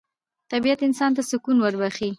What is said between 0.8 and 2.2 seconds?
انسان ته سکون وربخښي